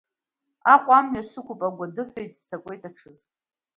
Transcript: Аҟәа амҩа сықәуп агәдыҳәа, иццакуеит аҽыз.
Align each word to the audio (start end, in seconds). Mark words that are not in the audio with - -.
Аҟәа 0.73 0.93
амҩа 0.99 1.23
сықәуп 1.29 1.61
агәдыҳәа, 1.67 2.21
иццакуеит 2.25 2.83
аҽыз. 2.89 3.19